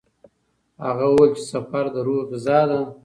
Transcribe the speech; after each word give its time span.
هغه 0.85 1.05
وویل 1.09 1.31
چې 1.37 1.43
سفر 1.53 1.85
د 1.93 1.95
روح 2.05 2.21
غذا 2.31 2.59
ده. 2.69 2.79